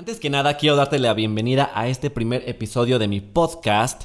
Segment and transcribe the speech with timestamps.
[0.00, 4.04] Antes que nada, quiero darte la bienvenida a este primer episodio de mi podcast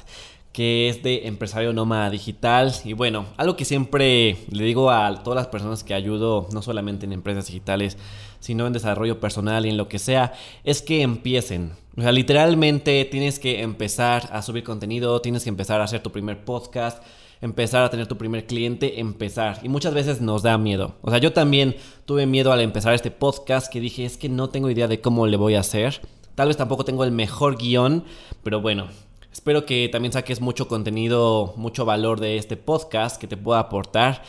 [0.52, 2.70] que es de empresario nómada digital.
[2.84, 7.06] Y bueno, algo que siempre le digo a todas las personas que ayudo, no solamente
[7.06, 7.96] en empresas digitales,
[8.40, 10.34] sino en desarrollo personal y en lo que sea,
[10.64, 11.72] es que empiecen.
[11.96, 16.12] O sea, literalmente tienes que empezar a subir contenido, tienes que empezar a hacer tu
[16.12, 17.02] primer podcast
[17.40, 19.60] empezar a tener tu primer cliente, empezar.
[19.62, 20.94] Y muchas veces nos da miedo.
[21.02, 24.48] O sea, yo también tuve miedo al empezar este podcast que dije, es que no
[24.48, 26.00] tengo idea de cómo le voy a hacer.
[26.34, 28.04] Tal vez tampoco tengo el mejor guion,
[28.42, 28.88] pero bueno,
[29.32, 34.22] espero que también saques mucho contenido, mucho valor de este podcast que te pueda aportar.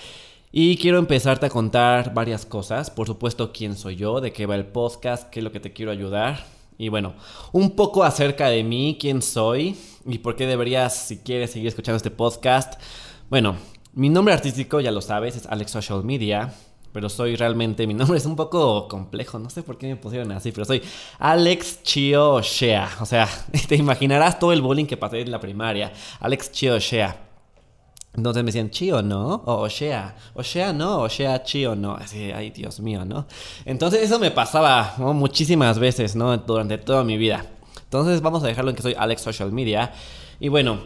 [0.52, 2.90] Y quiero empezarte a contar varias cosas.
[2.90, 5.74] Por supuesto, quién soy yo, de qué va el podcast, qué es lo que te
[5.74, 6.57] quiero ayudar.
[6.78, 7.16] Y bueno,
[7.52, 11.98] un poco acerca de mí, quién soy y por qué deberías, si quieres, seguir escuchando
[11.98, 12.80] este podcast.
[13.30, 13.58] Bueno,
[13.94, 16.54] mi nombre artístico, ya lo sabes, es Alex Social Media.
[16.94, 20.32] Pero soy realmente, mi nombre es un poco complejo, no sé por qué me pusieron
[20.32, 20.82] así, pero soy
[21.20, 22.90] Alex Chio Shea.
[23.02, 23.28] O sea,
[23.68, 25.92] te imaginarás todo el bullying que pasé en la primaria.
[26.20, 27.27] Alex Chio Shea.
[28.18, 30.16] Entonces me decían, Chio no, o Oshea,
[30.74, 31.94] no, Oshea Chio no.
[31.94, 33.28] Así, ay, Dios mío, ¿no?
[33.64, 36.36] Entonces eso me pasaba muchísimas veces, ¿no?
[36.36, 37.46] Durante toda mi vida.
[37.84, 39.94] Entonces vamos a dejarlo en que soy Alex Social Media.
[40.40, 40.80] Y bueno,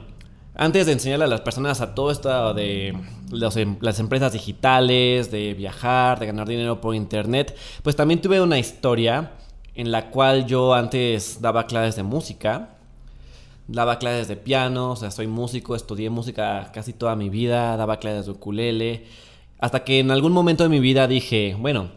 [0.56, 5.54] antes de enseñarle a las personas a todo esto de em, las empresas digitales, de
[5.54, 9.32] viajar, de ganar dinero por internet, pues también tuve una historia
[9.74, 12.81] en la cual yo antes daba clases de música
[13.72, 17.98] daba clases de piano, o sea, soy músico, estudié música casi toda mi vida, daba
[17.98, 19.06] clases de ukulele,
[19.60, 21.90] hasta que en algún momento de mi vida dije, bueno,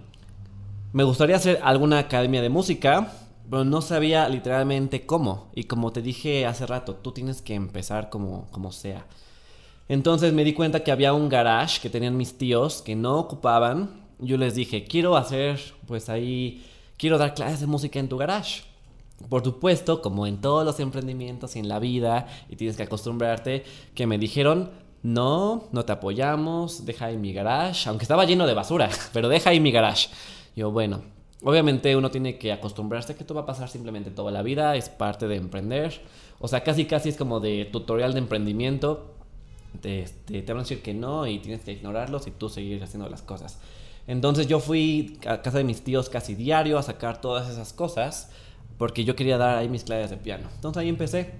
[0.93, 3.13] me gustaría hacer alguna academia de música,
[3.51, 5.51] pero no sabía literalmente cómo.
[5.55, 9.07] Y como te dije hace rato, tú tienes que empezar como, como sea.
[9.89, 14.05] Entonces me di cuenta que había un garage que tenían mis tíos que no ocupaban.
[14.19, 16.65] Yo les dije, quiero hacer, pues ahí,
[16.97, 18.63] quiero dar clases de música en tu garage.
[19.29, 23.65] Por supuesto, como en todos los emprendimientos y en la vida, y tienes que acostumbrarte,
[23.95, 24.71] que me dijeron,
[25.03, 29.51] no, no te apoyamos, deja ahí mi garage, aunque estaba lleno de basura, pero deja
[29.51, 30.09] ahí mi garage.
[30.57, 31.03] Yo, bueno,
[31.43, 34.77] obviamente uno tiene que acostumbrarse a que esto va a pasar simplemente toda la vida,
[34.77, 36.01] es parte de emprender.
[36.39, 39.11] O sea, casi casi es como de tutorial de emprendimiento.
[39.81, 40.07] Te,
[40.47, 43.59] van a decir que no y tienes que ignorarlos y tú seguir haciendo las cosas.
[44.07, 48.31] Entonces yo fui a casa de mis tíos casi diario a sacar todas esas cosas
[48.79, 50.49] porque yo quería dar ahí mis clases de piano.
[50.55, 51.35] Entonces ahí empecé.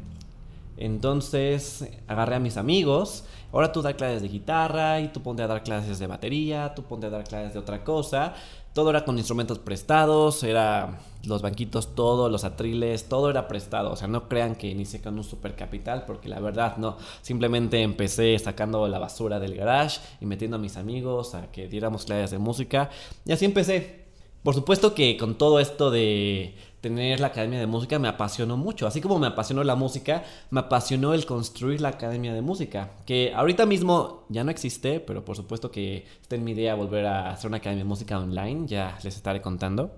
[0.77, 5.47] Entonces agarré a mis amigos, ahora tú das clases de guitarra y tú ponte a
[5.47, 8.35] dar clases de batería, tú ponte a dar clases de otra cosa.
[8.73, 13.93] Todo era con instrumentos prestados, era los banquitos, todo, los atriles, todo era prestado.
[13.93, 16.97] O sea, no crean que inicié con un super capital, porque la verdad no.
[17.23, 22.05] Simplemente empecé sacando la basura del garage y metiendo a mis amigos a que diéramos
[22.05, 22.91] clases de música.
[23.25, 24.04] Y así empecé.
[24.45, 28.87] Por supuesto que con todo esto de tener la academia de música me apasionó mucho.
[28.87, 32.91] Así como me apasionó la música, me apasionó el construir la academia de música.
[33.07, 37.07] Que ahorita mismo ya no existe, pero por supuesto que está en mi idea volver
[37.07, 38.67] a hacer una academia de música online.
[38.69, 39.93] Ya les estaré contando.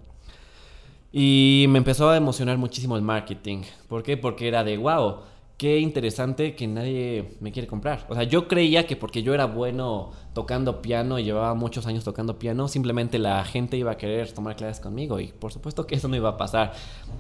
[1.12, 3.62] Y me empezó a emocionar muchísimo el marketing.
[3.88, 4.16] ¿Por qué?
[4.16, 5.22] Porque era de wow
[5.56, 8.06] qué interesante que nadie me quiere comprar.
[8.08, 12.04] O sea, yo creía que porque yo era bueno tocando piano y llevaba muchos años
[12.04, 15.18] tocando piano, simplemente la gente iba a querer tomar clases conmigo.
[15.18, 16.74] Y por supuesto que eso no iba a pasar.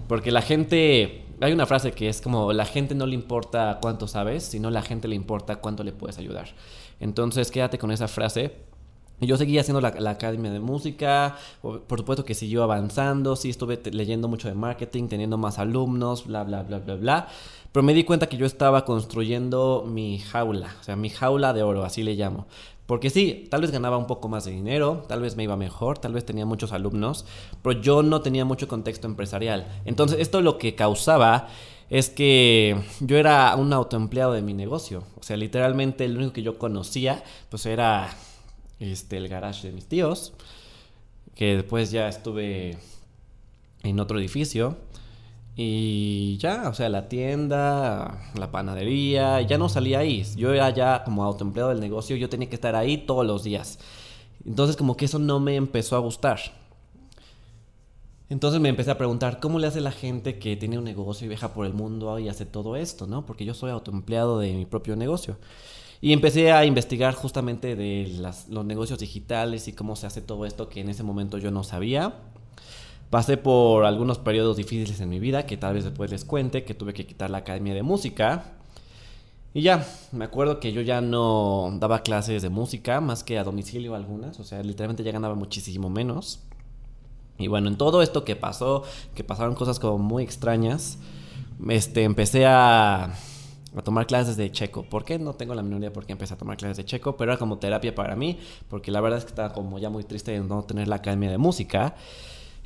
[0.06, 4.06] Porque la gente, hay una frase que es como, la gente no le importa cuánto
[4.06, 6.48] sabes, sino la gente le importa cuánto le puedes ayudar.
[7.00, 8.52] Entonces quédate con esa frase.
[9.18, 13.80] Yo seguía haciendo la, la, academia de música, por supuesto que siguió avanzando, sí estuve
[13.90, 17.28] leyendo mucho de marketing, teniendo más alumnos, bla, bla, bla, bla, bla.
[17.76, 21.62] Pero me di cuenta que yo estaba construyendo mi jaula, o sea, mi jaula de
[21.62, 22.46] oro, así le llamo.
[22.86, 25.98] Porque sí, tal vez ganaba un poco más de dinero, tal vez me iba mejor,
[25.98, 27.26] tal vez tenía muchos alumnos,
[27.60, 29.66] pero yo no tenía mucho contexto empresarial.
[29.84, 31.48] Entonces, esto lo que causaba
[31.90, 35.02] es que yo era un autoempleado de mi negocio.
[35.20, 38.08] O sea, literalmente el único que yo conocía, pues era
[38.80, 40.32] este, el garage de mis tíos,
[41.34, 42.78] que después ya estuve
[43.82, 44.78] en otro edificio.
[45.58, 50.22] Y ya, o sea, la tienda, la panadería, ya no salía ahí.
[50.36, 53.78] Yo era ya como autoempleado del negocio, yo tenía que estar ahí todos los días.
[54.44, 56.38] Entonces como que eso no me empezó a gustar.
[58.28, 61.28] Entonces me empecé a preguntar, ¿cómo le hace la gente que tiene un negocio y
[61.28, 63.24] viaja por el mundo y hace todo esto, no?
[63.24, 65.38] Porque yo soy autoempleado de mi propio negocio.
[66.02, 68.12] Y empecé a investigar justamente de
[68.50, 71.64] los negocios digitales y cómo se hace todo esto que en ese momento yo no
[71.64, 72.14] sabía.
[73.10, 76.74] Pasé por algunos periodos difíciles en mi vida, que tal vez después les cuente, que
[76.74, 78.56] tuve que quitar la academia de música.
[79.54, 83.44] Y ya, me acuerdo que yo ya no daba clases de música, más que a
[83.44, 86.40] domicilio algunas, o sea, literalmente ya ganaba muchísimo menos.
[87.38, 88.82] Y bueno, en todo esto que pasó,
[89.14, 90.98] que pasaron cosas como muy extrañas,
[91.68, 94.82] este, empecé a, a tomar clases de checo.
[94.82, 95.18] ¿Por qué?
[95.18, 97.38] No tengo la menor idea por qué empecé a tomar clases de checo, pero era
[97.38, 98.38] como terapia para mí,
[98.68, 101.30] porque la verdad es que estaba como ya muy triste de no tener la academia
[101.30, 101.94] de música.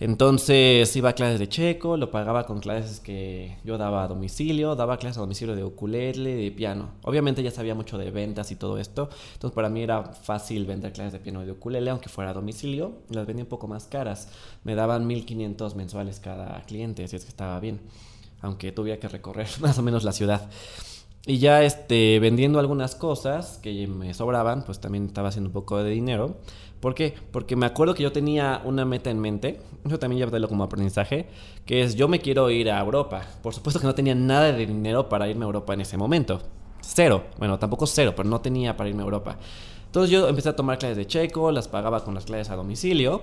[0.01, 4.75] Entonces iba a clases de checo, lo pagaba con clases que yo daba a domicilio,
[4.75, 6.93] daba clases a domicilio de ukulele, de piano.
[7.03, 10.95] Obviamente ya sabía mucho de ventas y todo esto, entonces para mí era fácil vender
[10.95, 13.89] clases de piano y de ukulele, aunque fuera a domicilio, las vendía un poco más
[13.89, 14.29] caras.
[14.65, 17.81] Me daban 1500 mensuales cada cliente, así es que estaba bien,
[18.41, 20.49] aunque tuviera que recorrer más o menos la ciudad.
[21.27, 25.83] Y ya este, vendiendo algunas cosas que me sobraban, pues también estaba haciendo un poco
[25.83, 26.39] de dinero.
[26.81, 27.15] ¿Por qué?
[27.31, 31.27] Porque me acuerdo que yo tenía una meta en mente, eso también llévatelo como aprendizaje,
[31.67, 33.23] que es yo me quiero ir a Europa.
[33.43, 36.41] Por supuesto que no tenía nada de dinero para irme a Europa en ese momento.
[36.81, 37.25] Cero.
[37.39, 39.37] Bueno, tampoco cero, pero no tenía para irme a Europa.
[39.85, 43.21] Entonces yo empecé a tomar clases de checo, las pagaba con las clases a domicilio.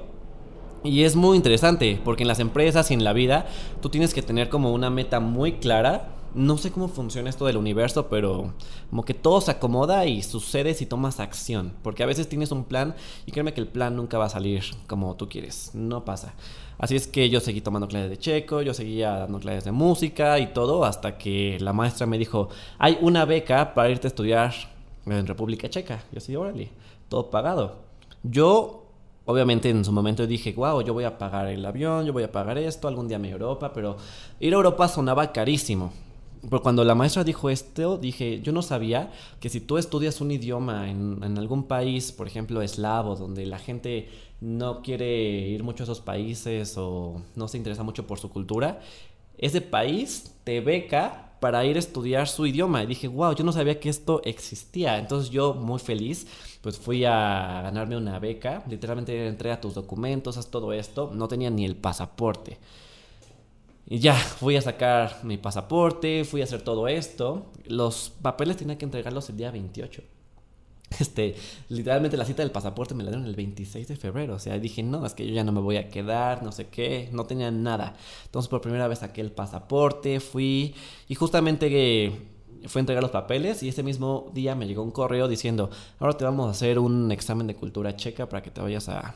[0.84, 3.48] Y es muy interesante, porque en las empresas y en la vida
[3.82, 7.58] tú tienes que tener como una meta muy clara no sé cómo funciona esto del
[7.58, 8.54] universo, pero
[8.90, 11.74] como que todo se acomoda y sucede si tomas acción.
[11.82, 12.96] Porque a veces tienes un plan
[13.26, 15.72] y créeme que el plan nunca va a salir como tú quieres.
[15.74, 16.34] No pasa.
[16.78, 20.38] Así es que yo seguí tomando clases de checo, yo seguía dando clases de música
[20.38, 24.54] y todo, hasta que la maestra me dijo, hay una beca para irte a estudiar
[25.08, 26.04] en República Checa.
[26.12, 26.70] Yo así, órale,
[27.10, 27.80] todo pagado.
[28.24, 28.84] Yo
[29.30, 32.32] Obviamente en su momento dije, wow, yo voy a pagar el avión, yo voy a
[32.32, 33.98] pagar esto, algún día me Europa, pero
[34.40, 35.92] ir a Europa sonaba carísimo.
[36.50, 40.32] Pero cuando la maestra dijo esto, dije, yo no sabía que si tú estudias un
[40.32, 44.08] idioma en, algún país, por ejemplo, eslavo, donde la gente
[44.40, 48.80] no quiere ir mucho a esos países o no se interesa mucho por su cultura,
[49.38, 52.84] ese país te beca para ir a estudiar su idioma.
[52.84, 54.98] Y dije, wow, yo no sabía que esto existía.
[55.00, 56.28] Entonces yo, muy feliz,
[56.62, 58.64] pues fui a ganarme una beca.
[58.70, 61.12] Literalmente entré tus documentos, haz todo esto.
[61.14, 62.58] No tenía ni el pasaporte.
[63.90, 67.52] Y ya, fui a sacar mi pasaporte, fui a hacer todo esto.
[67.66, 70.04] Los papeles tenía que entregarlos el día 28.
[71.00, 71.36] Este,
[71.68, 74.36] literalmente la cita del pasaporte me la dieron el 26 de febrero.
[74.36, 76.68] O sea, dije, no, es que yo ya no me voy a quedar, no sé
[76.68, 77.96] qué, no tenía nada.
[78.26, 80.76] Entonces, por primera vez saqué el pasaporte, fui
[81.08, 82.12] y justamente
[82.66, 85.70] fui a entregar los papeles y ese mismo día me llegó un correo diciendo,
[86.00, 89.16] ahora te vamos a hacer un examen de cultura checa para que te vayas a,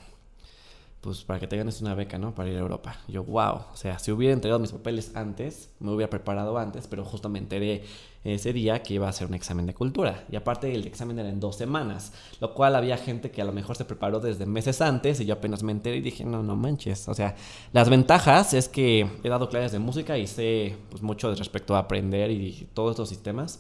[1.02, 2.36] pues para que te ganes una beca, ¿no?
[2.36, 2.96] Para ir a Europa.
[3.08, 7.04] Yo, wow, o sea, si hubiera entregado mis papeles antes, me hubiera preparado antes, pero
[7.04, 7.84] justo me enteré
[8.24, 10.26] ese día que iba a hacer un examen de cultura.
[10.32, 13.52] Y aparte el examen era en dos semanas, lo cual había gente que a lo
[13.52, 16.56] mejor se preparó desde meses antes y yo apenas me enteré y dije, no, no
[16.56, 17.10] manches.
[17.10, 17.36] O sea,
[17.74, 21.80] las ventajas es que he dado clases de música y sé pues mucho respecto a
[21.80, 23.60] aprender y todos estos sistemas.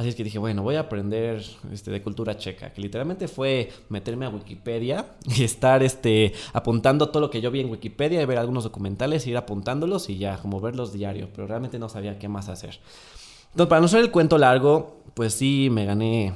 [0.00, 3.70] Así es que dije, bueno, voy a aprender este, de cultura checa, que literalmente fue
[3.90, 8.24] meterme a Wikipedia y estar este, apuntando todo lo que yo vi en Wikipedia y
[8.24, 12.28] ver algunos documentales, ir apuntándolos y ya, como verlos diario, pero realmente no sabía qué
[12.28, 12.78] más hacer.
[13.50, 16.32] Entonces, para no ser el cuento largo, pues sí, me gané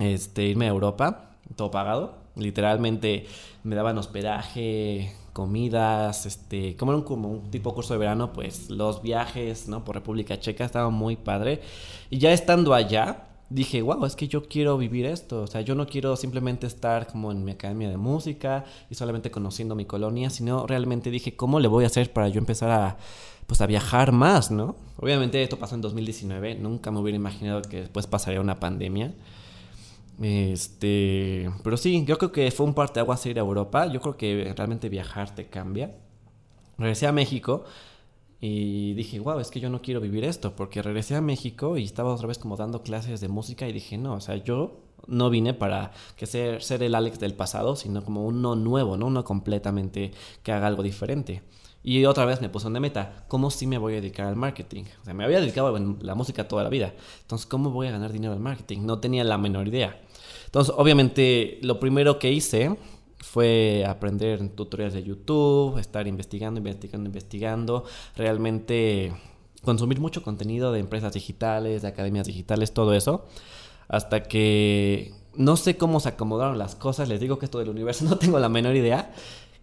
[0.00, 2.16] este, irme a Europa, todo pagado.
[2.34, 3.28] Literalmente
[3.62, 9.68] me daban hospedaje, comidas, este, como era un, tipo curso de verano, pues los viajes,
[9.68, 9.84] ¿no?
[9.84, 11.60] Por República Checa estaba muy padre.
[12.08, 15.42] Y ya estando allá, dije, wow, es que yo quiero vivir esto.
[15.42, 19.30] O sea, yo no quiero simplemente estar como en mi academia de música y solamente
[19.30, 22.96] conociendo mi colonia, sino realmente dije, ¿cómo le voy a hacer para yo empezar a,
[23.48, 24.76] pues, a viajar más, ¿no?
[24.98, 29.12] Obviamente esto pasó en 2019, nunca me hubiera imaginado que después pasaría una pandemia.
[30.20, 33.86] Este, pero sí, yo creo que fue un parte de agua ir a Europa.
[33.86, 35.96] Yo creo que realmente viajar te cambia.
[36.78, 37.64] Regresé a México
[38.40, 41.84] y dije, wow, es que yo no quiero vivir esto, porque regresé a México y
[41.84, 45.30] estaba otra vez como dando clases de música y dije, no, o sea, yo no
[45.30, 49.06] vine para que ser, ser el Alex del pasado, sino como uno nuevo, ¿no?
[49.06, 51.42] Uno completamente que haga algo diferente.
[51.82, 54.84] Y otra vez me puse una meta, ¿cómo sí me voy a dedicar al marketing?
[55.02, 56.94] O sea, me había dedicado a la música toda la vida.
[57.20, 58.86] Entonces, ¿cómo voy a ganar dinero al marketing?
[58.86, 60.00] No tenía la menor idea.
[60.54, 62.76] Entonces, obviamente, lo primero que hice
[63.18, 67.84] fue aprender tutoriales de YouTube, estar investigando, investigando, investigando,
[68.14, 69.12] realmente
[69.64, 73.26] consumir mucho contenido de empresas digitales, de academias digitales, todo eso,
[73.88, 78.04] hasta que no sé cómo se acomodaron las cosas, les digo que esto del universo
[78.08, 79.12] no tengo la menor idea,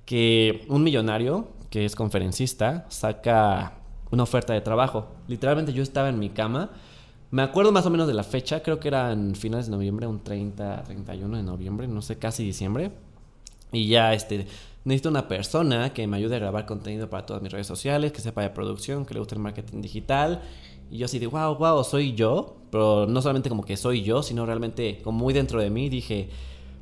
[0.04, 3.78] que un millonario que es conferencista saca
[4.12, 5.08] una oferta de trabajo.
[5.30, 6.72] Literalmente yo estaba en mi cama
[7.32, 10.22] me acuerdo más o menos de la fecha, creo que era finales de noviembre, un
[10.22, 12.92] 30, 31 de noviembre, no sé, casi diciembre.
[13.72, 14.46] Y ya, este,
[14.84, 18.20] necesito una persona que me ayude a grabar contenido para todas mis redes sociales, que
[18.20, 20.42] sepa de producción, que le guste el marketing digital.
[20.92, 22.58] Y yo así de, wow, wow, soy yo.
[22.70, 26.30] Pero no solamente como que soy yo, sino realmente como muy dentro de mí dije,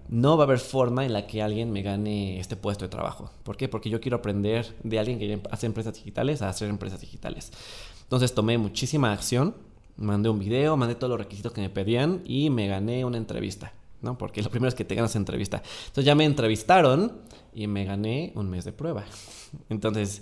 [0.08, 3.32] no va a haber forma en la que alguien me gane este puesto de trabajo.
[3.44, 3.68] ¿Por qué?
[3.68, 7.52] Porque yo quiero aprender de alguien que hace empresas digitales a hacer empresas digitales.
[8.02, 9.54] Entonces tomé muchísima acción,
[10.00, 13.74] mandé un video, mandé todos los requisitos que me pedían y me gané una entrevista.
[14.02, 14.18] ¿no?
[14.18, 15.62] Porque lo primero es que te ganas entrevista.
[15.88, 17.20] Entonces ya me entrevistaron
[17.54, 19.04] y me gané un mes de prueba.
[19.70, 20.22] Entonces,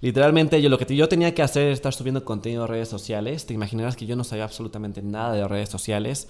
[0.00, 3.46] literalmente yo lo que yo tenía que hacer es estar subiendo contenido a redes sociales.
[3.46, 6.28] Te imaginarás que yo no sabía absolutamente nada de redes sociales.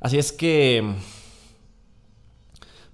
[0.00, 0.94] Así es que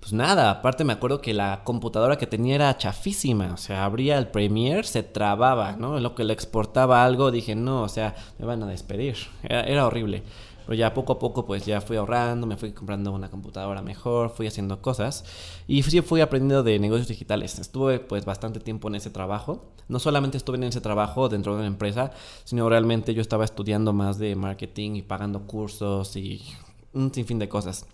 [0.01, 4.17] pues nada, aparte me acuerdo que la computadora que tenía era chafísima, o sea, abría
[4.17, 5.99] el Premiere, se trababa, ¿no?
[5.99, 9.87] En lo que le exportaba algo dije, no, o sea, me van a despedir, era,
[9.87, 10.23] horrible.
[10.65, 14.31] Pero ya poco a poco pues ya fui ahorrando, me fui comprando una computadora mejor,
[14.31, 15.25] fui haciendo cosas
[15.67, 17.59] y sí fui aprendiendo de negocios digitales.
[17.59, 19.65] Estuve pues bastante tiempo en ese trabajo.
[19.89, 22.13] No solamente estuve en ese trabajo dentro de una empresa,
[22.45, 26.43] sino realmente yo estaba estudiando más de marketing y pagando cursos y
[26.93, 27.87] un sinfín de cosas.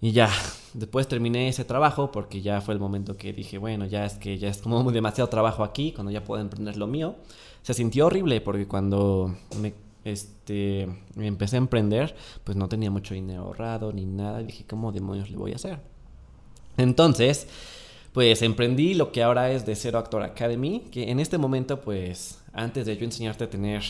[0.00, 0.30] Y ya,
[0.74, 4.38] después terminé ese trabajo porque ya fue el momento que dije, bueno, ya es que
[4.38, 7.16] ya es como demasiado trabajo aquí, cuando ya puedo emprender lo mío.
[7.62, 9.74] Se sintió horrible porque cuando me,
[10.04, 12.14] este, me empecé a emprender,
[12.44, 14.38] pues no tenía mucho dinero ahorrado ni nada.
[14.42, 15.80] Dije, ¿cómo demonios le voy a hacer?
[16.76, 17.48] Entonces,
[18.12, 22.40] pues emprendí lo que ahora es de Cero Actor Academy, que en este momento, pues
[22.52, 23.82] antes de yo enseñarte a tener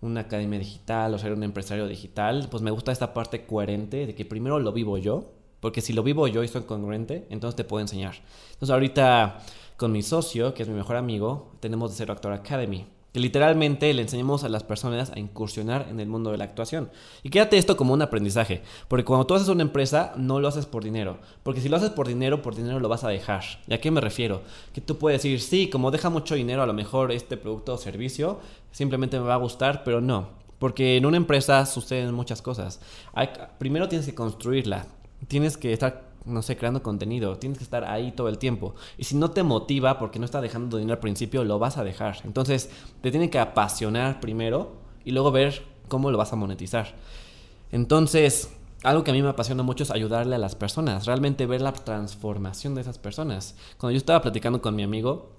[0.00, 4.14] una academia digital o ser un empresario digital, pues me gusta esta parte coherente de
[4.14, 5.30] que primero lo vivo yo,
[5.62, 8.16] porque si lo vivo yo y soy congruente, entonces te puedo enseñar.
[8.54, 9.38] Entonces ahorita
[9.76, 12.84] con mi socio, que es mi mejor amigo, tenemos de Cero Actor Academy.
[13.12, 16.90] Que literalmente le enseñamos a las personas a incursionar en el mundo de la actuación.
[17.22, 18.62] Y quédate esto como un aprendizaje.
[18.88, 21.18] Porque cuando tú haces una empresa, no lo haces por dinero.
[21.44, 23.44] Porque si lo haces por dinero, por dinero lo vas a dejar.
[23.68, 24.42] ¿Y a qué me refiero?
[24.74, 27.78] Que tú puedes decir, sí, como deja mucho dinero, a lo mejor este producto o
[27.78, 28.40] servicio
[28.72, 30.30] simplemente me va a gustar, pero no.
[30.58, 32.80] Porque en una empresa suceden muchas cosas.
[33.58, 34.86] primero tienes que construirla
[35.28, 38.74] tienes que estar, no sé, creando contenido, tienes que estar ahí todo el tiempo.
[38.98, 41.84] Y si no te motiva porque no está dejando dinero al principio, lo vas a
[41.84, 42.18] dejar.
[42.24, 44.72] Entonces, te tiene que apasionar primero
[45.04, 46.94] y luego ver cómo lo vas a monetizar.
[47.70, 48.50] Entonces,
[48.82, 51.72] algo que a mí me apasiona mucho es ayudarle a las personas, realmente ver la
[51.72, 53.56] transformación de esas personas.
[53.78, 55.30] Cuando yo estaba platicando con mi amigo,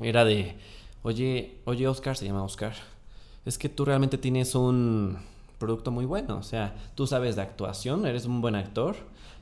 [0.00, 0.56] era de,
[1.02, 2.74] oye, oye Oscar, se llama Oscar,
[3.44, 5.18] es que tú realmente tienes un
[5.58, 6.38] producto muy bueno.
[6.38, 8.96] O sea, tú sabes de actuación, eres un buen actor.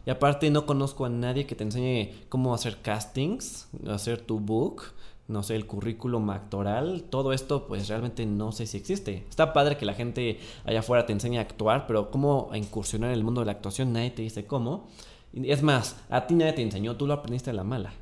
[0.06, 4.82] Y aparte no conozco a nadie que te enseñe cómo hacer castings, hacer tu book,
[5.28, 7.04] no sé, el currículum actoral.
[7.10, 9.24] Todo esto pues realmente no sé si existe.
[9.28, 13.16] Está padre que la gente allá afuera te enseñe a actuar, pero cómo incursionar en
[13.16, 14.86] el mundo de la actuación nadie te dice cómo.
[15.32, 17.92] Es más, a ti nadie te enseñó, tú lo aprendiste a la mala.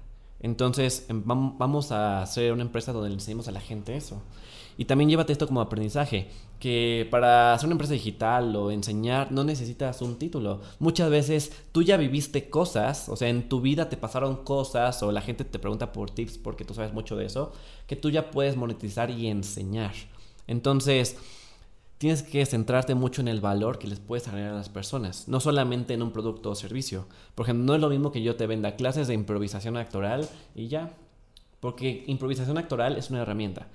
[0.40, 4.20] Entonces em, vamos a hacer una empresa donde le enseñemos a la gente eso.
[4.76, 6.28] Y también llévate esto como aprendizaje,
[6.58, 10.60] que para hacer una empresa digital o enseñar no necesitas un título.
[10.78, 15.12] Muchas veces tú ya viviste cosas, o sea, en tu vida te pasaron cosas o
[15.12, 17.52] la gente te pregunta por tips porque tú sabes mucho de eso,
[17.86, 19.92] que tú ya puedes monetizar y enseñar.
[20.46, 21.16] Entonces,
[21.98, 25.40] tienes que centrarte mucho en el valor que les puedes agregar a las personas, no
[25.40, 27.06] solamente en un producto o servicio.
[27.34, 30.68] Por ejemplo, no es lo mismo que yo te venda clases de improvisación actoral y
[30.68, 30.94] ya,
[31.60, 33.68] porque improvisación actoral es una herramienta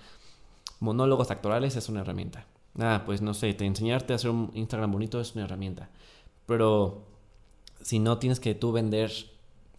[0.80, 2.46] monólogos actorales es una herramienta.
[2.78, 5.90] Ah, pues no sé, te enseñarte a hacer un Instagram bonito es una herramienta.
[6.46, 7.04] Pero
[7.82, 9.12] si no tienes que tú vender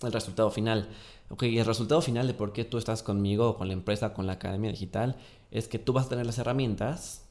[0.03, 0.89] el resultado final.
[1.29, 4.27] Ok, y el resultado final de por qué tú estás conmigo, con la empresa, con
[4.27, 5.17] la academia digital,
[5.51, 7.27] es que tú vas a tener las herramientas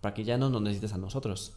[0.00, 1.54] para que ya no nos necesites a nosotros.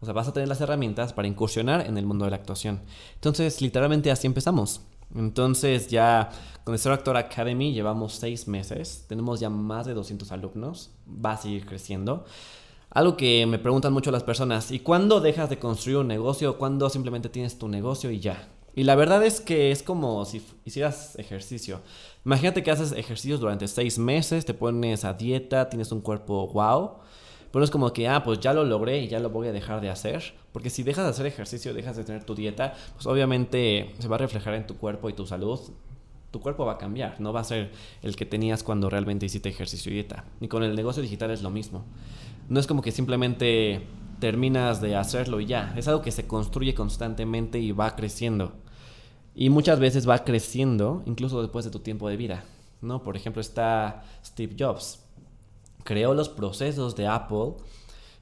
[0.00, 2.80] O sea, vas a tener las herramientas para incursionar en el mundo de la actuación.
[3.14, 4.82] Entonces, literalmente así empezamos.
[5.14, 6.30] Entonces ya
[6.64, 11.32] con el Zero Actor Academy llevamos seis meses, tenemos ya más de 200 alumnos, va
[11.32, 12.24] a seguir creciendo.
[12.90, 16.58] Algo que me preguntan mucho las personas, ¿y cuándo dejas de construir un negocio?
[16.58, 18.48] ¿Cuándo simplemente tienes tu negocio y ya?
[18.74, 21.80] Y la verdad es que es como si hicieras ejercicio.
[22.24, 26.98] Imagínate que haces ejercicios durante seis meses, te pones a dieta, tienes un cuerpo wow
[27.50, 29.80] pero es como que, ah, pues ya lo logré y ya lo voy a dejar
[29.80, 30.34] de hacer.
[30.52, 34.16] Porque si dejas de hacer ejercicio, dejas de tener tu dieta, pues obviamente se va
[34.16, 35.58] a reflejar en tu cuerpo y tu salud.
[36.30, 39.48] Tu cuerpo va a cambiar, no va a ser el que tenías cuando realmente hiciste
[39.48, 40.24] ejercicio y dieta.
[40.40, 41.84] Y con el negocio digital es lo mismo.
[42.50, 43.86] No es como que simplemente
[44.20, 45.72] terminas de hacerlo y ya.
[45.76, 48.52] Es algo que se construye constantemente y va creciendo.
[49.34, 52.44] Y muchas veces va creciendo incluso después de tu tiempo de vida.
[52.82, 53.02] ¿no?
[53.02, 55.07] Por ejemplo, está Steve Jobs
[55.88, 57.54] creó los procesos de Apple,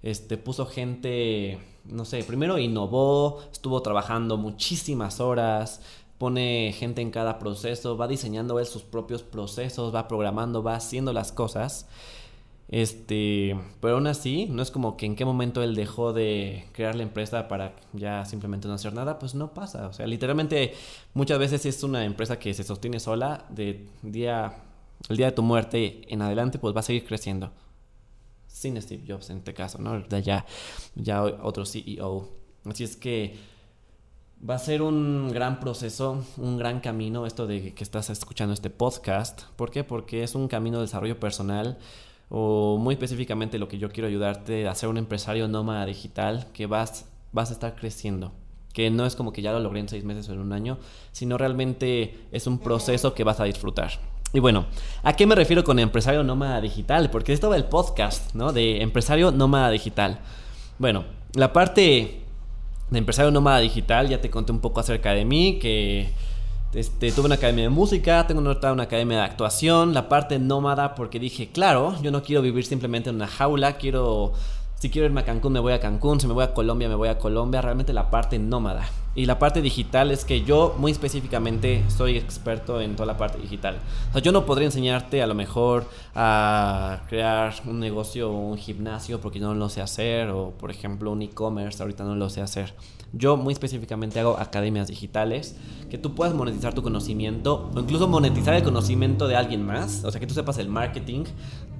[0.00, 5.80] este, puso gente, no sé, primero innovó, estuvo trabajando muchísimas horas,
[6.16, 11.12] pone gente en cada proceso, va diseñando él sus propios procesos, va programando, va haciendo
[11.12, 11.88] las cosas.
[12.68, 16.94] Este, pero aún así, no es como que en qué momento él dejó de crear
[16.94, 19.88] la empresa para ya simplemente no hacer nada, pues no pasa.
[19.88, 20.72] O sea, literalmente
[21.14, 24.62] muchas veces es una empresa que se sostiene sola de día,
[25.08, 27.52] el día de tu muerte en adelante, pues va a seguir creciendo.
[28.46, 30.06] Sin Steve Jobs en este caso, ¿no?
[30.08, 30.46] Ya,
[30.94, 32.28] ya otro CEO.
[32.64, 33.36] Así es que
[34.48, 38.70] va a ser un gran proceso, un gran camino esto de que estás escuchando este
[38.70, 39.44] podcast.
[39.56, 39.84] ¿Por qué?
[39.84, 41.78] Porque es un camino de desarrollo personal
[42.28, 46.66] o muy específicamente lo que yo quiero ayudarte a ser un empresario nómada digital que
[46.66, 48.32] vas, vas a estar creciendo.
[48.72, 50.78] Que no es como que ya lo logré en seis meses o en un año,
[51.12, 53.92] sino realmente es un proceso que vas a disfrutar.
[54.36, 54.66] Y bueno,
[55.02, 57.08] ¿a qué me refiero con empresario nómada digital?
[57.08, 58.52] Porque esto va el podcast, ¿no?
[58.52, 60.18] De empresario nómada digital.
[60.78, 62.20] Bueno, la parte
[62.90, 66.10] de empresario nómada digital ya te conté un poco acerca de mí, que
[66.74, 70.94] este, tuve una academia de música, tengo una, una academia de actuación, la parte nómada
[70.94, 74.34] porque dije, claro, yo no quiero vivir simplemente en una jaula, quiero,
[74.78, 76.94] si quiero irme a Cancún me voy a Cancún, si me voy a Colombia me
[76.94, 78.86] voy a Colombia, realmente la parte nómada.
[79.14, 83.38] Y la parte digital es que yo muy específicamente soy experto en toda la parte
[83.38, 83.78] digital.
[84.10, 88.58] O sea, yo no podría enseñarte a lo mejor a crear un negocio o un
[88.58, 92.28] gimnasio porque yo no lo sé hacer o por ejemplo un e-commerce ahorita no lo
[92.28, 92.74] sé hacer.
[93.12, 95.56] Yo muy específicamente hago academias digitales
[95.90, 100.04] que tú puedas monetizar tu conocimiento o incluso monetizar el conocimiento de alguien más.
[100.04, 101.24] O sea, que tú sepas el marketing,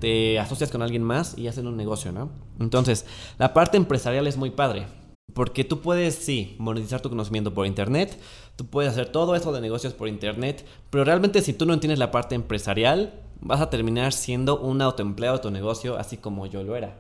[0.00, 2.30] te asocias con alguien más y hacen un negocio, ¿no?
[2.61, 3.06] Entonces,
[3.38, 4.87] la parte empresarial es muy padre.
[5.35, 8.18] Porque tú puedes, sí, monetizar tu conocimiento por internet,
[8.54, 11.99] tú puedes hacer todo eso de negocios por internet, pero realmente si tú no entiendes
[11.99, 16.62] la parte empresarial, vas a terminar siendo un autoempleado de tu negocio, así como yo
[16.62, 16.97] lo era.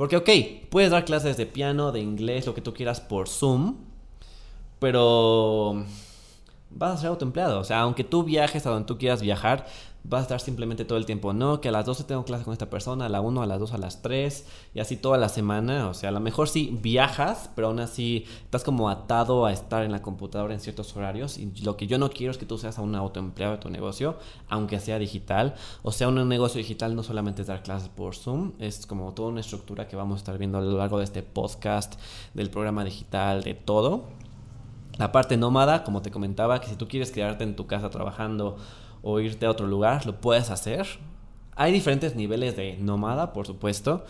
[0.00, 0.30] Porque, ok,
[0.70, 3.76] puedes dar clases de piano, de inglés, lo que tú quieras por Zoom,
[4.78, 5.84] pero
[6.70, 7.60] vas a ser autoempleado.
[7.60, 9.66] O sea, aunque tú viajes a donde tú quieras viajar,
[10.04, 12.52] vas a estar simplemente todo el tiempo, no, que a las 12 tengo clase con
[12.52, 15.28] esta persona, a la 1, a las 2, a las 3, y así toda la
[15.28, 15.88] semana.
[15.88, 19.84] O sea, a lo mejor sí viajas, pero aún así estás como atado a estar
[19.84, 21.38] en la computadora en ciertos horarios.
[21.38, 24.16] Y lo que yo no quiero es que tú seas un autoempleado de tu negocio,
[24.48, 25.54] aunque sea digital.
[25.82, 29.28] O sea, un negocio digital no solamente es dar clases por Zoom, es como toda
[29.28, 32.00] una estructura que vamos a estar viendo a lo largo de este podcast,
[32.34, 34.04] del programa digital, de todo.
[34.98, 38.56] La parte nómada, como te comentaba, que si tú quieres quedarte en tu casa trabajando,
[39.02, 40.86] o irte a otro lugar, lo puedes hacer.
[41.56, 44.04] Hay diferentes niveles de nómada, por supuesto.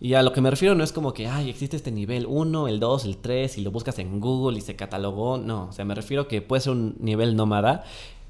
[0.00, 2.66] Y a lo que me refiero no es como que, ay, existe este nivel 1,
[2.66, 5.38] el 2, el 3 y lo buscas en Google y se catalogó.
[5.38, 7.84] No, o sea, me refiero que puede ser un nivel nómada.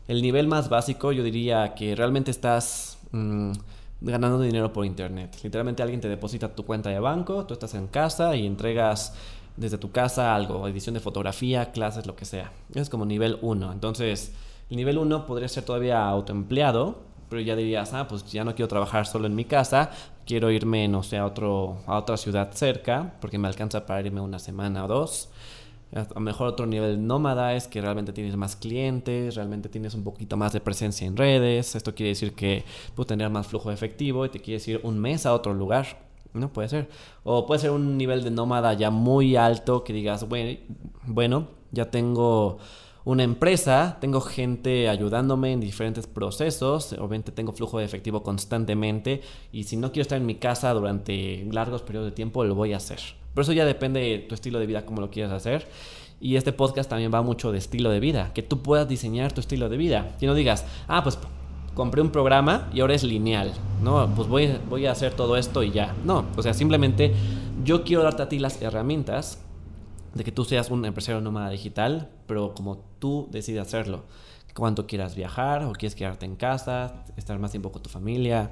[0.06, 3.52] El nivel más básico yo diría que realmente estás mm,
[4.02, 5.38] ganando dinero por internet.
[5.42, 9.14] Literalmente alguien te deposita tu cuenta de banco, tú estás en casa y entregas
[9.56, 12.52] desde tu casa algo, edición de fotografía, clases, lo que sea.
[12.74, 13.72] Es como nivel 1.
[13.72, 14.32] Entonces
[14.72, 16.96] el nivel 1 podría ser todavía autoempleado,
[17.28, 19.90] pero ya dirías, ah, pues ya no quiero trabajar solo en mi casa,
[20.24, 24.22] quiero irme, no sé, a, otro, a otra ciudad cerca, porque me alcanza para irme
[24.22, 25.28] una semana o dos.
[25.94, 30.04] A lo mejor otro nivel nómada es que realmente tienes más clientes, realmente tienes un
[30.04, 31.74] poquito más de presencia en redes.
[31.74, 34.98] Esto quiere decir que puedes tener más flujo de efectivo y te quieres ir un
[34.98, 35.86] mes a otro lugar.
[36.32, 36.88] No puede ser.
[37.24, 40.58] O puede ser un nivel de nómada ya muy alto que digas, bueno,
[41.04, 42.56] bueno ya tengo
[43.04, 49.64] una empresa, tengo gente ayudándome en diferentes procesos, obviamente tengo flujo de efectivo constantemente y
[49.64, 52.76] si no quiero estar en mi casa durante largos periodos de tiempo, lo voy a
[52.76, 53.00] hacer.
[53.34, 55.66] Pero eso ya depende de tu estilo de vida, cómo lo quieras hacer.
[56.20, 59.40] Y este podcast también va mucho de estilo de vida, que tú puedas diseñar tu
[59.40, 60.14] estilo de vida.
[60.20, 61.18] Que no digas, ah, pues
[61.74, 64.08] compré un programa y ahora es lineal, ¿no?
[64.14, 65.94] Pues voy, voy a hacer todo esto y ya.
[66.04, 67.12] No, o sea, simplemente
[67.64, 69.42] yo quiero darte a ti las herramientas
[70.14, 74.04] de que tú seas un empresario nómada digital, pero como tú decides hacerlo.
[74.54, 78.50] Cuánto quieras viajar o quieres quedarte en casa, estar más tiempo con tu familia.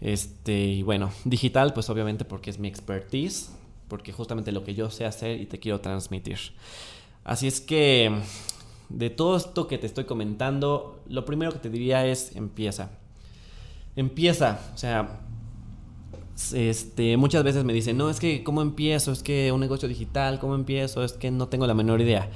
[0.00, 3.50] Este, y bueno, digital, pues obviamente porque es mi expertise,
[3.88, 6.38] porque justamente lo que yo sé hacer y te quiero transmitir.
[7.24, 8.20] Así es que
[8.88, 12.90] de todo esto que te estoy comentando, lo primero que te diría es empieza.
[13.96, 15.20] Empieza, o sea,
[16.52, 19.12] este, muchas veces me dicen, no, es que ¿cómo empiezo?
[19.12, 21.02] Es que un negocio digital, ¿cómo empiezo?
[21.02, 22.30] Es que no tengo la menor idea.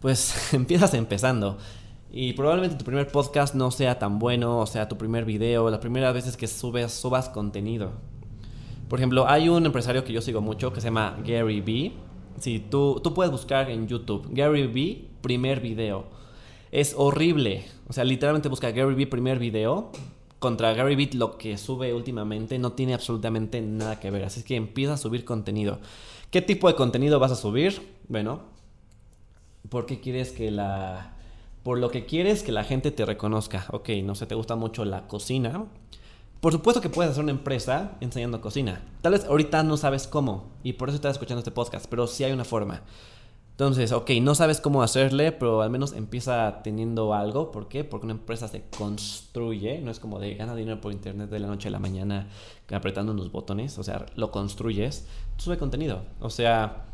[0.00, 1.58] Pues empiezas empezando.
[2.12, 5.80] Y probablemente tu primer podcast no sea tan bueno, o sea, tu primer video, la
[5.80, 7.92] primera vez que subes, subas contenido.
[8.88, 11.92] Por ejemplo, hay un empresario que yo sigo mucho que se llama Gary Vee.
[12.40, 16.06] Sí, tú, tú puedes buscar en YouTube Gary Vee, primer video.
[16.72, 17.64] Es horrible.
[17.88, 19.92] O sea, literalmente busca Gary Vee, primer video
[20.40, 24.24] contra Gary Vee lo que sube últimamente no tiene absolutamente nada que ver.
[24.24, 25.78] Así que empieza a subir contenido.
[26.30, 27.94] ¿Qué tipo de contenido vas a subir?
[28.08, 28.40] Bueno,
[29.68, 31.14] ¿por qué quieres que la...
[31.62, 33.66] Por lo que quieres que la gente te reconozca.
[33.70, 35.66] Ok, no sé, te gusta mucho la cocina.
[36.40, 38.82] Por supuesto que puedes hacer una empresa enseñando cocina.
[39.02, 42.24] Tal vez ahorita no sabes cómo y por eso estás escuchando este podcast, pero sí
[42.24, 42.82] hay una forma.
[43.60, 47.52] Entonces, ok, no sabes cómo hacerle, pero al menos empieza teniendo algo.
[47.52, 47.84] ¿Por qué?
[47.84, 51.46] Porque una empresa se construye, no es como de gana dinero por internet de la
[51.46, 52.26] noche a la mañana
[52.70, 56.04] apretando unos botones, o sea, lo construyes, sube contenido.
[56.20, 56.86] O sea,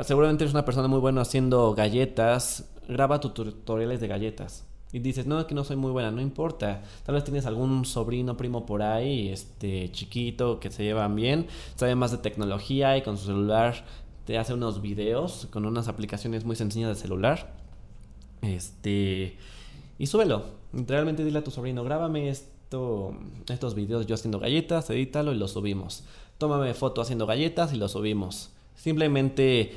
[0.00, 4.64] seguramente eres una persona muy buena haciendo galletas, graba tus tutoriales de galletas.
[4.92, 6.84] Y dices, no, es que no soy muy buena, no importa.
[7.04, 11.94] Tal vez tienes algún sobrino, primo por ahí, este, chiquito, que se llevan bien, sabe
[11.96, 13.84] más de tecnología y con su celular
[14.26, 17.54] te hace unos videos con unas aplicaciones muy sencillas de celular.
[18.42, 19.38] Este.
[19.98, 20.44] Y súbelo.
[20.72, 23.14] Realmente dile a tu sobrino, grábame esto,
[23.48, 26.04] estos videos yo haciendo galletas, edítalo y lo subimos.
[26.38, 28.50] Tómame foto haciendo galletas y lo subimos.
[28.74, 29.72] Simplemente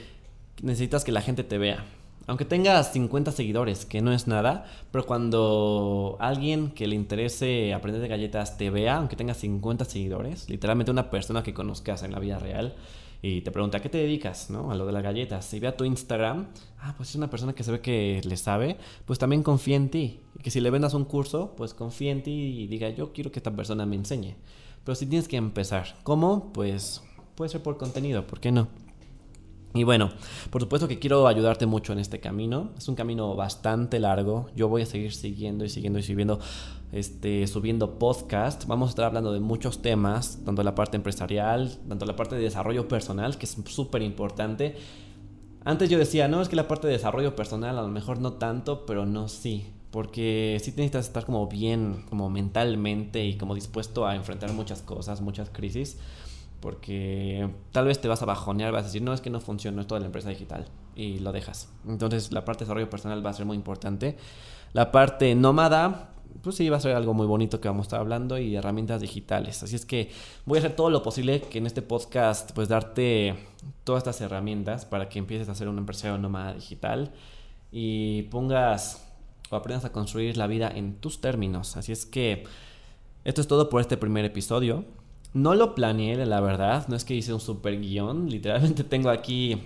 [0.61, 1.85] necesitas que la gente te vea.
[2.27, 8.01] Aunque tengas 50 seguidores, que no es nada, pero cuando alguien que le interese aprender
[8.01, 12.19] de galletas te vea, aunque tengas 50 seguidores, literalmente una persona que conozcas en la
[12.19, 12.75] vida real,
[13.21, 14.49] y te pregunta, ¿a qué te dedicas?
[14.49, 14.71] ¿no?
[14.71, 15.45] A lo de las galletas.
[15.45, 16.47] Si ve a tu Instagram,
[16.79, 19.89] ah, pues es una persona que se ve que le sabe, pues también confía en
[19.89, 20.21] ti.
[20.37, 23.31] Y que si le vendas un curso, pues confía en ti y diga, yo quiero
[23.31, 24.35] que esta persona me enseñe.
[24.85, 26.53] Pero si tienes que empezar, ¿cómo?
[26.53, 27.03] Pues
[27.35, 28.88] puede ser por contenido, ¿por qué no?
[29.73, 30.09] Y bueno,
[30.49, 32.71] por supuesto que quiero ayudarte mucho en este camino.
[32.77, 34.47] Es un camino bastante largo.
[34.55, 36.39] Yo voy a seguir siguiendo y siguiendo y siguiendo,
[36.91, 38.65] este, subiendo podcast.
[38.65, 42.41] Vamos a estar hablando de muchos temas, tanto la parte empresarial, tanto la parte de
[42.41, 44.75] desarrollo personal, que es súper importante.
[45.63, 48.33] Antes yo decía, no, es que la parte de desarrollo personal a lo mejor no
[48.33, 49.67] tanto, pero no sí.
[49.91, 55.21] Porque sí necesitas estar como bien, como mentalmente y como dispuesto a enfrentar muchas cosas,
[55.21, 55.97] muchas crisis
[56.59, 59.81] porque tal vez te vas a bajonear, vas a decir, no, es que no funciona
[59.81, 61.71] esto de la empresa digital y lo dejas.
[61.87, 64.17] Entonces la parte de desarrollo personal va a ser muy importante.
[64.73, 66.11] La parte nómada,
[66.43, 69.01] pues sí, va a ser algo muy bonito que vamos a estar hablando y herramientas
[69.01, 69.63] digitales.
[69.63, 70.11] Así es que
[70.45, 73.35] voy a hacer todo lo posible que en este podcast pues darte
[73.83, 77.13] todas estas herramientas para que empieces a ser un empresario nómada digital
[77.71, 79.05] y pongas
[79.49, 81.77] o aprendas a construir la vida en tus términos.
[81.77, 82.43] Así es que
[83.23, 84.85] esto es todo por este primer episodio.
[85.33, 86.87] No lo planeé, la verdad.
[86.87, 88.29] No es que hice un super guion.
[88.29, 89.61] Literalmente tengo aquí.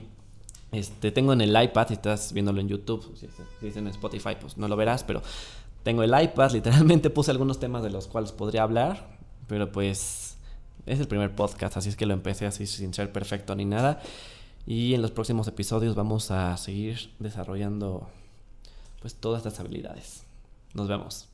[0.71, 3.27] Este, tengo en el iPad, si estás viéndolo en YouTube, si,
[3.71, 5.21] si en Spotify, pues no lo verás, pero
[5.83, 10.37] tengo el iPad, literalmente puse algunos temas de los cuales podría hablar, pero pues
[10.85, 14.01] es el primer podcast, así es que lo empecé así sin ser perfecto ni nada.
[14.65, 18.09] Y en los próximos episodios vamos a seguir desarrollando
[19.01, 20.23] pues todas estas habilidades.
[20.73, 21.32] Nos vemos.